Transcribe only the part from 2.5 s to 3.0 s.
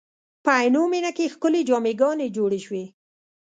شوې.